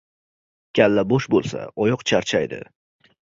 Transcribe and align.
•Kalla 0.77 1.03
bo‘sh 1.11 1.27
bo‘lsa, 1.35 1.61
oyoq 1.85 2.05
charchaydi. 2.13 2.63